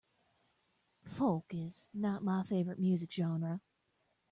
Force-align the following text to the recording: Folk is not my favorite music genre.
Folk 1.03 1.53
is 1.53 1.91
not 1.93 2.23
my 2.23 2.41
favorite 2.41 2.79
music 2.79 3.11
genre. 3.11 3.61